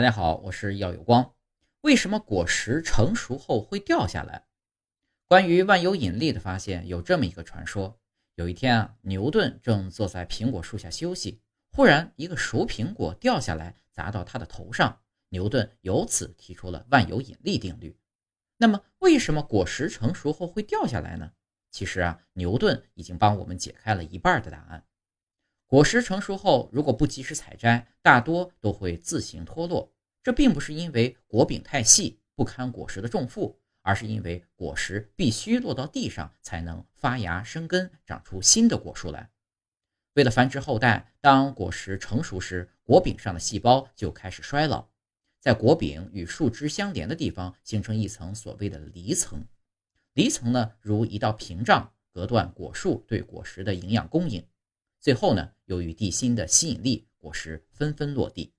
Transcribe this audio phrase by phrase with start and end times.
[0.00, 1.34] 大家好，我是耀有光。
[1.82, 4.46] 为什么果实成熟后会掉下来？
[5.26, 8.00] 关于万有引力的发现有这么一个传说：
[8.36, 17.94] 有一天啊，牛顿正坐在苹果树下休息，忽然一个熟苹果掉下来砸到他的头上，牛顿由此提出了万有引力定律。
[18.56, 21.30] 那么，为什么果实成熟后会掉下来呢？
[21.70, 24.82] 其实啊，牛顿已经帮我们解开了一半的答案。
[25.70, 29.94] 果实成熟后，如果不及时采摘，大多都会自行脱落。
[30.20, 39.30] 这并不是因为果柄太细不堪果实的重负，而是因为果实必须落到地上才能发芽生根，长出新的果树来。
[40.14, 44.88] 为了繁殖后代，当果实成熟时，果柄上的细胞就开始衰老，
[45.38, 49.46] 在果柄与树枝相连的地方形成一层所谓的离层。
[50.14, 54.44] 离层呢，如一道屏障，隔断果树对果实的营养供应。
[55.00, 58.52] 最后呢，由于地心的吸引力，果实纷纷落地。